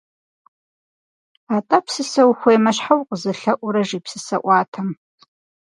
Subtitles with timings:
[1.55, 4.89] Атӏэ, псысэ ухуэмеймэ, щхьэ укъызэлъэӏурэ?- жи псысэӏуатэм.